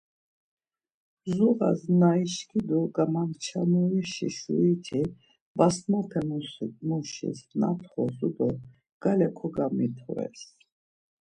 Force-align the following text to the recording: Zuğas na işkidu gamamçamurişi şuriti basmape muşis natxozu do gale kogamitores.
Zuğas 1.33 1.81
na 1.99 2.11
işkidu 2.25 2.79
gamamçamurişi 2.95 4.27
şuriti 4.37 5.01
basmape 5.57 6.19
muşis 6.87 7.37
natxozu 7.59 8.29
do 8.35 8.47
gale 9.01 9.27
kogamitores. 9.37 10.41